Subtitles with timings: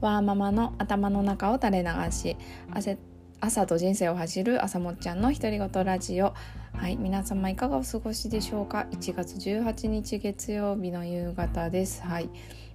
[0.00, 2.36] ワーママの頭の中を垂れ流し
[3.40, 6.34] 朝と人生を走る朝もっちゃんの独り言ラジオ。
[6.72, 12.02] はい皆様いかがお過ごしでしょうか？1月18日月曜日の夕方です。
[12.02, 12.30] はい。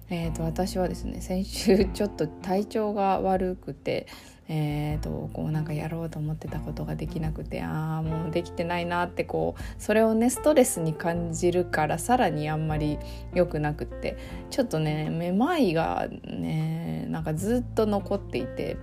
[0.08, 4.06] えーと、私はですね先週ちょっと体調が悪くて
[4.48, 12.98] えーと、こうなんかやろうと思ってたことができなくてああもうできてないなってこうそれをねストレスに感じるからさらにあんまり
[13.34, 14.16] 良くなくって
[14.50, 18.76] ちょっとねめまいがねなんかずっと残っていて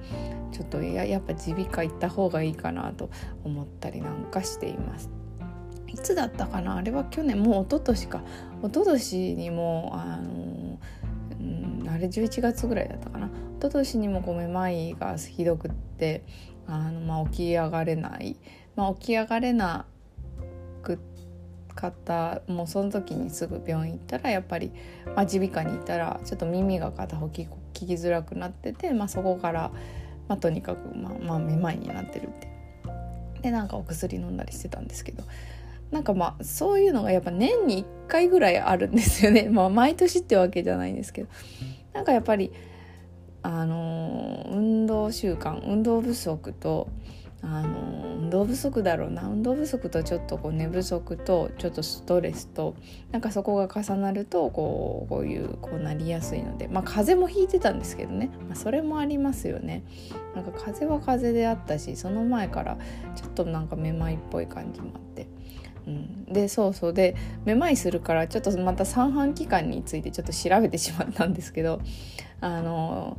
[0.51, 3.09] ちょっとややっぱ耳鼻科行った方がいいかなと
[3.45, 5.09] 思ったりなんかしています。
[5.87, 6.77] いつだったかな？
[6.77, 8.21] あれは去年もう一昨年か。
[8.63, 10.79] 一昨年にもあの、
[11.39, 13.29] うん、あれ11月ぐらいだったかな。
[13.63, 16.25] 一昨年にもこうめまいがひどくって
[16.67, 18.35] あの、まあ、起き上がれない、
[18.75, 19.85] まあ、起き上がれな
[20.81, 20.99] く
[21.73, 24.73] 方もうその時にすぐ病院行ったらやっぱり
[25.15, 29.71] 耳鼻科に行ったらちょっと耳が片方聞きづらくなってて、まあ、そこから、
[30.27, 32.51] まあ、とにかく、まあ、まあめまいになってるって。
[33.43, 35.23] でなんかお薬飲んだりしてたんですけど。
[35.91, 39.47] なんかまあそういうのがやっぱ年に1回ぐらいあるんですよね。
[39.49, 41.29] まあ毎年ってわけじゃないんですけど。
[41.93, 42.51] なんかやっぱり
[43.43, 46.87] あの運動習慣運動不足と
[47.41, 49.23] あの運動不足だろうな。
[49.23, 52.73] 運動不足とちょっとこう寝不足とちょっとストレスと
[53.11, 56.69] なんかそこが重なるとこうこういうこうなりやすいので。
[56.69, 59.83] まあ風邪もひいてたんですけどね、まあ、それもありますよね。
[60.35, 62.77] なんか風邪は風邪であったしその前から
[63.15, 65.27] ちょっとなんかめまいっぽい感じもあって。
[65.87, 66.93] うん、でそうそう。
[66.93, 71.81] でめまいするからちょっとまた三半規管についてちょっと調べてしまったんですけど
[72.41, 73.17] あの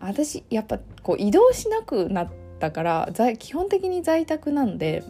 [0.00, 5.04] 私やっぱこう移動しなくなったから基本的に在宅なんで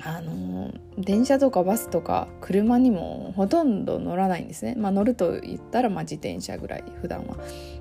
[0.00, 7.36] あの電車とかバスとか車にもほとんど乗らないんですね、まあ、乗ると言ったらまあ自転車ぐらい普段は。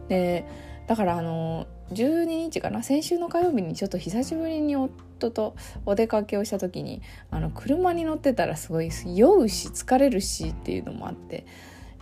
[0.07, 0.45] で
[0.87, 2.83] だからあの12日かな？
[2.83, 5.55] 先週の火曜日にちょっと久しぶりに夫と
[5.85, 11.45] お出かけをした時にあの車に乗ってたらすごい酔うし疲れるしっていうのもあって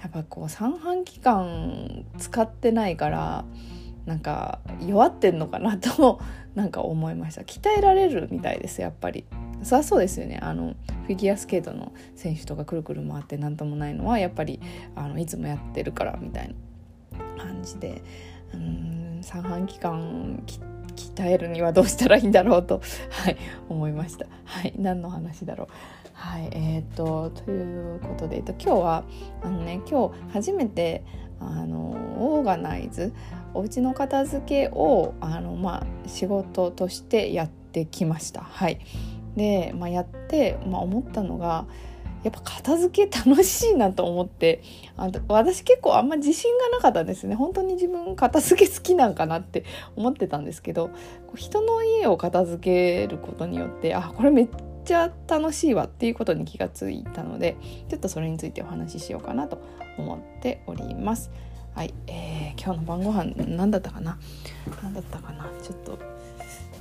[0.02, 3.46] やっぱこう三半規管使ってないから
[4.06, 5.78] なんか弱ってんのかな？
[5.80, 6.20] と
[6.56, 7.42] なんか思いました。
[7.42, 9.26] 鍛えられるみたいですやっぱり。
[9.64, 10.40] そりゃそうですよね。
[10.42, 10.76] あの
[11.08, 14.60] フィギュアスケートの選手とかくるくる回って何ともないのはやっぱり
[14.96, 16.54] あのいつもやってるからみたい
[17.38, 18.02] な感じで。
[18.54, 20.44] うん三半規管
[20.96, 23.38] 鍛えるにはどうしたらいいんだろうと、 はい、
[23.68, 24.28] 思いました。
[24.46, 25.68] はい、何の話だろう。
[26.14, 29.04] はい、えー、っとということで、えっと、今日は
[29.42, 31.04] あのね今日初めて
[31.40, 33.14] あのオーガナイズ
[33.54, 38.42] お家の片付けをあの、まあ、仕事としてやってきました。
[38.42, 38.80] はい、
[39.36, 41.66] で、まあ、やって、まあ、思ったのが
[42.26, 44.64] やっぱ片付け楽しいなと思って
[44.98, 47.36] あ私結構あんま自信がなかったんですね。
[47.36, 49.64] 本当に自分片付け好きなんかなって
[49.96, 50.90] 思ってたんですけど
[51.36, 54.50] 人の家を片付けることによってあこれめっ
[54.84, 57.58] ちゃ楽しいわっていうことに気がついたので
[57.90, 59.62] ちょっとそれについてお話ししようかなと
[60.00, 61.30] 思っております。
[61.76, 64.18] はい、えー、今日の晩ご飯何だったかな？
[64.82, 65.48] 何だったかな？
[65.62, 66.00] ちょっと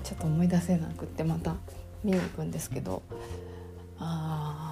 [0.04, 1.54] ちょっと思い出せなくってまた
[2.03, 3.03] 見に行くんですけど。
[3.99, 4.63] あー。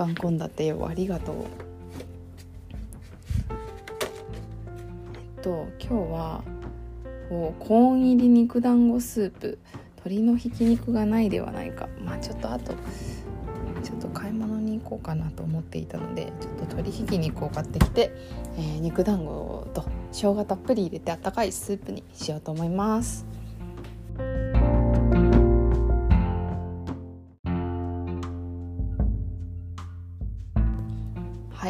[0.00, 1.34] 月刊献立よありがとう。
[5.36, 6.44] えっと今日は
[7.28, 9.58] コーン入り肉団子スープ。
[9.96, 11.86] 鶏のひき肉がないではないか。
[12.02, 12.72] まあちょっとあと
[13.82, 18.10] ちょっと買い物に行こうかなと思っていたのでちょっと鶏ひき肉を買ってきて、
[18.56, 23.26] えー、肉団子と生姜たっぷり入れてあったかいスープにしようと思います。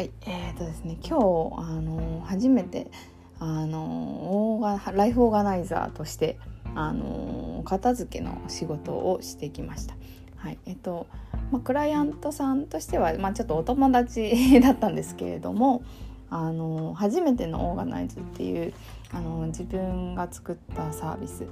[0.01, 1.23] はいえーとですね今日
[1.59, 2.89] あの初めて
[3.37, 6.39] あのオーガライフオーガナイザーとして
[6.73, 9.93] あの片付けの仕事をしてきました。
[10.37, 11.05] はいえっと
[11.51, 15.83] まあ、クライアントさんとしては、まあ、ちょっとお友達だったんですけれども
[16.31, 18.73] あの初めてのオーガナイズっていう
[19.11, 21.45] あの自分が作ったサービス、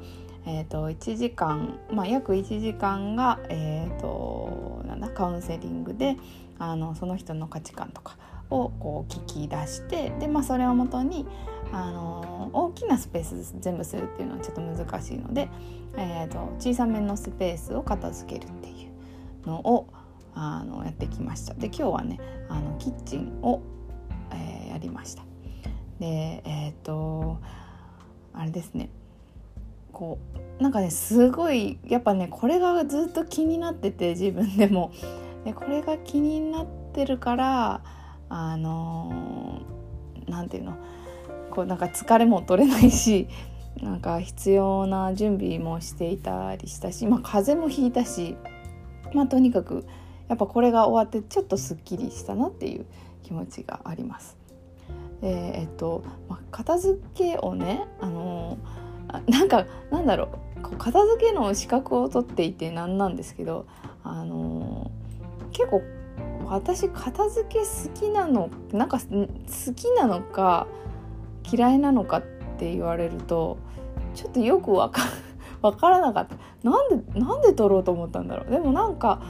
[0.47, 6.17] えーと、1時間、まあ、約1時間が、えーと、なんだカウンセリングで
[6.59, 8.17] あのその人の価値観とか
[8.49, 11.25] をこう聞き出してで、まあ、それをもとに
[11.71, 15.49] あの大きなスペース全部するっていうのはちょっと難しいので、
[15.97, 18.87] えーと、小さめのスペースを片付けるってい
[19.45, 19.87] うのを
[20.35, 21.53] あのやってきました。
[21.53, 22.19] で今日はね
[22.49, 23.61] あのキッチンを、
[24.31, 25.23] えー、やりました。
[25.99, 27.39] でえっ、ー、と
[28.33, 28.89] あれですね。
[29.91, 30.17] こ
[30.59, 34.91] うなんかねすごいやっぱねこれがずっと気になってて自分でも。
[35.49, 37.81] でこれが気になってるから
[38.29, 40.77] あのー、て言うの？
[41.49, 43.27] こうなんか疲れも取れないし
[43.81, 48.37] なんか必要な準備もしていたりしたし、まあ、風邪もひいたし、
[49.15, 49.87] まあ、とにかく
[50.27, 52.85] やっぱこれが終わってちょっとすっきりしたなっていう
[53.23, 54.37] 気持ちがあります。
[55.21, 58.59] でえっと、まあ、片付けをねあの
[59.27, 63.65] なんかなんだろう片付けの資格を取っていてなんなんですけど
[64.03, 64.91] あの
[65.51, 65.81] 結構
[66.45, 70.67] 私片付け好きなのなんか好きなのか
[71.51, 72.21] 嫌いなのかっ
[72.57, 73.57] て言われると
[74.15, 75.03] ちょっとよくわか
[75.61, 76.35] 分からなかった。
[76.63, 78.51] なんでなんで取ろうと思ったんだろう。
[78.51, 79.21] でもなんか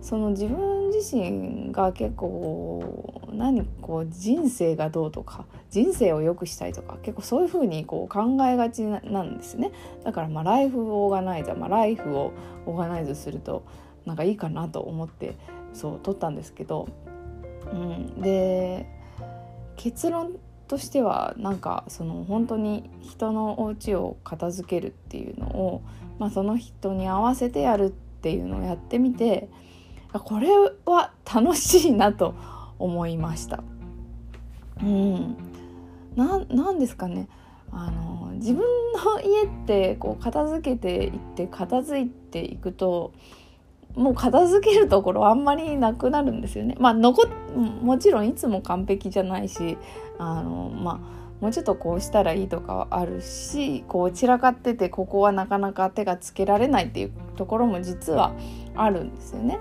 [0.00, 9.72] その自分自身が結構何こう人生がどうとか人生を良くしたいとか結構そういう風にこう考えがちなんですね。
[10.04, 12.32] だからまあライフオーガナイザー、まあ、ライフを
[12.66, 13.64] オーガナイズすると
[14.04, 15.34] なんかいいかなと思って
[15.76, 16.88] そう取ったんですけど、
[17.72, 18.86] うん、で
[19.76, 20.36] 結論
[20.66, 25.82] としてはなんかその本当に人のお家を片付けるっていうのを、
[26.18, 29.48] まあ、その人に合わせてやるっていうのをやってみて
[30.12, 30.48] これ
[30.86, 32.34] は楽しいなと
[32.78, 33.62] 思いました。
[34.82, 35.36] うん、
[36.16, 37.28] なんですかね
[37.72, 38.62] あの自分
[38.92, 43.12] の家ってこう片付けていって片付いていくと
[43.96, 46.76] もう片付けるところあんまりなくなるんですよね。
[46.78, 47.26] まあ残
[47.82, 49.78] もちろんいつも完璧じゃないし
[50.18, 58.34] あのまあもうちょっとこうしたらいいとかはあるしこう散らかっててここはなかなか手がつけられないっていうところも実は
[58.74, 59.58] あるんですよね。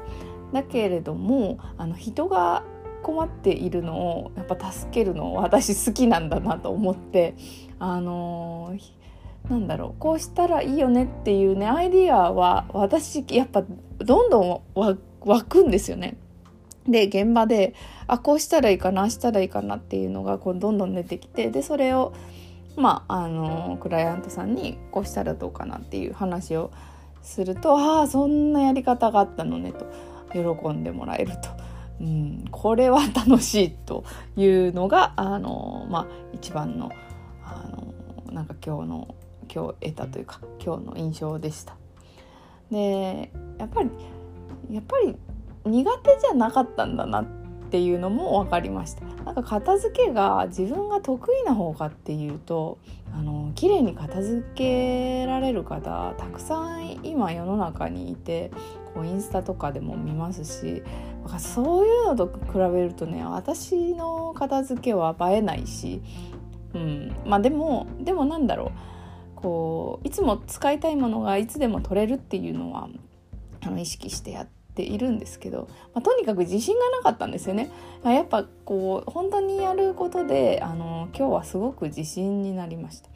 [0.54, 2.64] だけれどもあの人が
[3.04, 7.36] 困っているのをやっぱ助けるの私好きなんだなと思って
[7.80, 9.05] あのー
[9.50, 13.64] なんだろうこうしたらいいよねっていうねアイディアは私やっぱ
[14.00, 14.42] どんど
[14.76, 16.18] ん湧くんですよね。
[16.88, 17.74] で現場で
[18.08, 22.14] あこうしたらいいかなしたらいいかなっていうのがこうどんどん出てきてでそれを
[22.76, 26.72] まああのクライアントさんにこうしたらどうかなっていう話を
[27.22, 29.86] するとああそんなやり方があったのねと
[30.32, 31.66] 喜んでもらえると。
[32.00, 34.04] うん、これは楽しいと
[34.36, 36.92] いうのがあの、まあ、一番の
[37.42, 37.94] あの
[38.34, 39.16] なんか今日の
[39.54, 41.76] 今日得たというか今日の印象でした。
[42.72, 43.90] でやっぱり
[44.72, 45.16] やっぱり
[45.66, 47.26] 苦手じゃなかったんだなっ
[47.72, 52.78] ていうのも分かりましたなんか片付けが自分が得意な方かっていうと
[53.14, 58.52] あの綺麗に片付けられる方たくさん今世の中にいて
[58.94, 60.84] こうインスタとかでも見ますし
[61.24, 66.02] なんかそういうのと比べるとね私の片付けは映えないし、
[66.74, 68.95] うん、まあでもでもなんだろう
[69.46, 72.90] こういつも使いたいものがいつでも取れるっていうのは
[73.62, 77.70] あの意識してやっているんですけど、まあ、とにかく自信がなかったんですよね。
[78.04, 83.10] やっぱこう本当にやることであの今日はすごく自信になりました。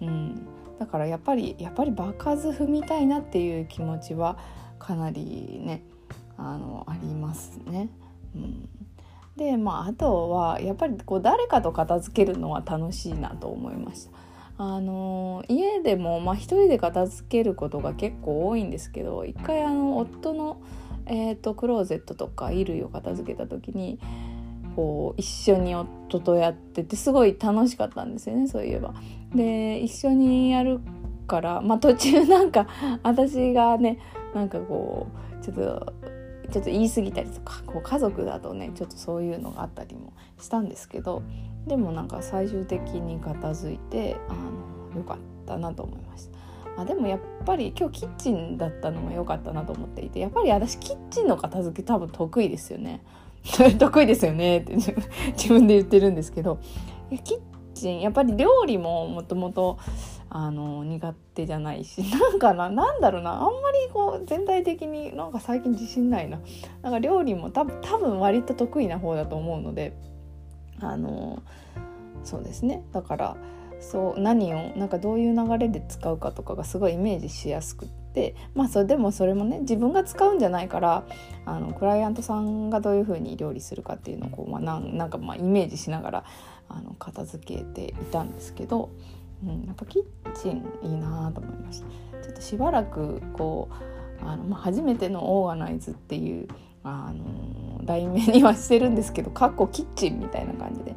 [0.00, 0.48] うん、
[0.80, 4.38] だからやっぱりやっぱり場数踏みたいなっていう気持ちは
[4.80, 5.84] かなりね
[6.36, 7.90] あのありますね。
[8.34, 8.68] うん
[9.36, 14.25] でまああとはやっぱりこう誰かと片付けるのは楽しいなと思いました。
[14.58, 20.60] あの家でも、まあ、一人で片付けることが結構多いんですけど一回あの夫の、
[21.06, 23.98] えーと、クローゼットとか衣類を片付けた時に
[24.74, 28.94] こう一緒に夫とやっててすごい楽しかったんですよねそういえば。
[29.34, 30.80] で一緒にやる
[31.26, 32.66] から、まあ、途中なんか
[33.02, 33.98] 私がね
[34.34, 35.08] なんかこ
[35.40, 35.92] うちょっと
[36.50, 41.22] ちょっと言い過ぎたりとかこう家族だとねちょっとそういうのがあったりもしたんですけど
[41.66, 44.34] でもなんか最終的に片付いてあ
[44.94, 46.36] のよかったなと思いました。
[46.76, 53.02] あでもやっぱり今日キッチンだったのも良かったなと思っていてやっぱり私キッチンの片付け多分得意ですよね
[53.78, 54.94] 得意ですよねって自
[55.48, 56.58] 分で言ってるんですけど
[57.24, 57.40] キッ
[57.72, 59.78] チンやっぱり料理ももともと
[60.38, 66.40] あの苦手じゃないし なんかななんだろうなあんまりこう全体的になんか最近自信ないな。
[66.82, 69.96] なんか料理も多分多分割と得意な方だと思うので
[70.78, 71.38] あの
[72.22, 72.82] そうですね。
[72.92, 73.36] だから
[73.80, 81.06] そう何をなんかどういう流れで使うかとかがすごいイメージしやすくってまあそれでもそれもね自分が使うんじゃないから
[81.46, 86.24] あのクライアントさんがどういうふうに料理するかっていうのをこう、まあ、なんなんかまあイメージしながら
[86.68, 88.90] あの片付けていたんですけど、
[89.44, 90.02] うん、やっぱキッ
[90.40, 91.86] チンいいなと思いました。
[92.22, 96.48] ちょっとしばらくこうあの、まあ、初めてのオーガナイズっていう
[96.82, 100.94] あの題名にはしてるんですけどかっこキッチンみたいな感じで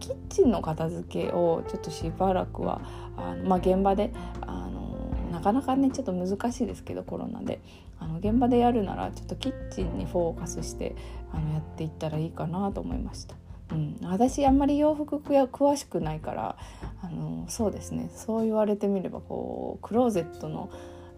[0.00, 2.80] キッチンの片付けをちょっとしばらくは
[3.16, 4.96] あの、まあ、現場であの
[5.30, 7.60] なかなかねちょっと難しいですけどコロナで
[7.98, 10.96] あの現場でやるならちょっとキッチンにフォーカスして
[11.32, 13.36] あのやっていったらいいかなと思いました。
[13.70, 16.56] うん、私あんまり洋服詳しくないから
[17.02, 20.70] あのそうですねそう言われてみればこうクローゼットの、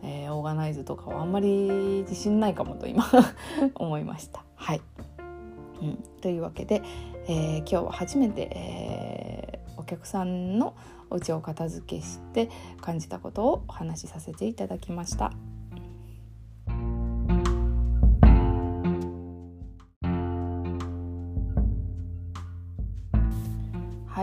[0.02, 3.06] えー、オーガナイズとかはあんまり自信ないかもと今
[3.74, 4.44] 思いました。
[4.54, 4.80] はい、
[5.82, 6.82] うん、というわけで、
[7.26, 10.74] えー、今日は初めて、えー、お客さんの
[11.10, 12.48] お家を片付けして
[12.80, 15.32] 感じたことをお話しさせていただきました。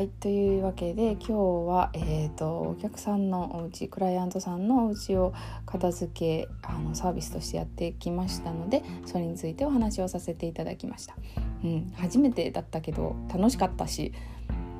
[0.06, 1.32] はいというわけで今日
[1.68, 5.34] は、えーと、お客さんのお家クライアントさんのお家を
[5.66, 11.16] 片付けあのサービスとしてやってきましたのでそれについてお話をさせていただきました。
[11.64, 14.14] うん、初めてだったけど楽しかったし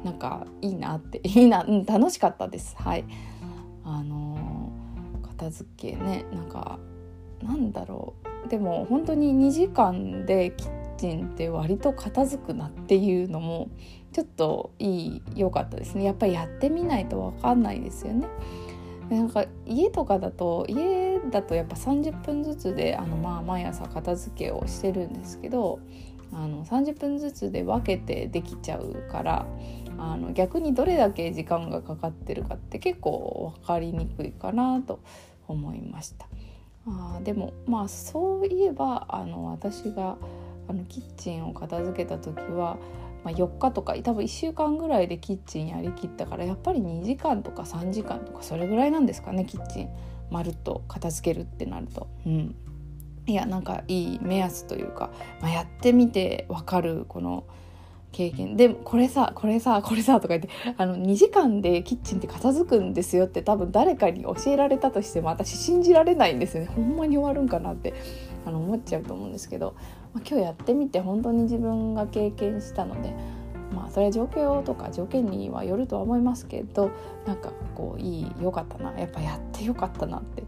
[0.04, 2.76] なんかいいなっていいな、うん、楽しかったです。
[2.78, 3.04] はい
[3.84, 6.78] あのー、片付けねなんか
[7.42, 8.14] なんだろ
[8.46, 13.70] うでも本当に2時間でキッチンって割と片付くなっていうのも
[14.12, 18.28] ちょっといい良かったですねやっぱりやってみないと分かんないですよね。
[19.10, 25.80] なんか家とかだと家だとやっぱ30分ずつであのまあ毎朝片付けをしてるんですけど
[26.34, 29.46] あの30分ずつで分けてできちゃうから
[29.98, 35.00] あの逆にどれだけ時間がかかってるかって結構分かりにくいかなと
[35.48, 36.28] 思いました。
[36.88, 40.18] あでもまあそういえばあの私が
[40.68, 42.78] あのキッチンを片付けた時は
[43.26, 49.90] まあ、4日とか多分1週間ぐらいでキッチンやりきったからやっぱり2時間とか3時間とかそれぐらいなんですかねキッチン
[50.30, 52.08] まるっと片付けるってなると。
[52.26, 52.56] うん。
[53.28, 55.10] いやなんかいい目安というか、
[55.42, 57.46] まあ、やってみて分かるこの
[58.12, 58.56] 経験。
[58.56, 66.70] でこれさこれさこれさとか言ってあの2時間でキッチンって片付くんですよって多分誰かに教えられたとしても私信じられないんですよね。
[66.76, 67.96] ほんまに終わるんかなって
[68.46, 69.76] あの思っちゃうと思うんですけど。
[70.16, 73.14] まあ、今日やってみて本当に自分が経験したので
[73.74, 76.90] まあそれは状況とか条件にはよるとは思いますけど
[77.28, 80.44] なんかこういい良かったなやっぱやってよかったなって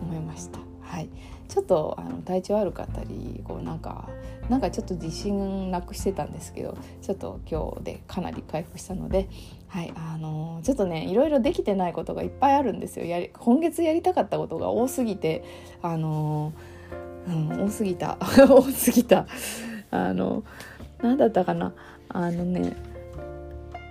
[0.00, 0.60] 思いました。
[0.80, 1.10] はい、
[1.48, 4.08] ちょっとあの体調悪かったりこうなんか
[4.48, 9.28] なんかちょっと自信なくしてたんですけどちょっと今日でかなり回復したので、
[9.66, 9.92] はい。
[9.94, 13.04] あのー、ちょっとねいろいろできてないことがいっぱいあるんですよ。
[13.04, 15.44] やり今月やりたかったことが多すぎて
[15.82, 16.77] あのー
[17.28, 18.18] うん、多すぎた。
[18.48, 19.26] 多すぎた。
[19.90, 20.42] あの
[21.02, 21.72] 何だったかな。
[22.08, 22.74] あのね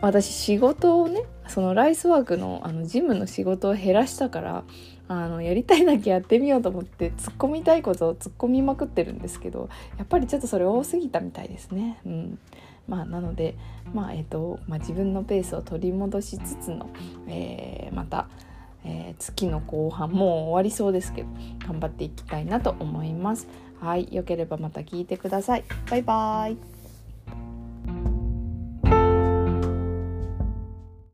[0.01, 4.63] 私仕事をねそのライスワークのあのジムの仕事を減らしたから
[5.07, 11.99] あのやりたいだけやってみようと思って突っ込みたいことを突っ込みまくってるんですけどやっぱりちょっとそれ多すぎたみたいですね。
[12.05, 12.39] うん。
[12.87, 13.57] まあ、なので、
[13.93, 16.89] まあえーとまあ、自分のペースを取り戻しつつの、
[17.27, 18.29] えー、また
[18.85, 21.29] えー、月の後半もう終わりそうですけど
[21.67, 23.47] 頑張っていきたいなと思います。
[23.79, 25.63] はい、良ければまた聞いてください。
[25.89, 28.16] バイバーイ。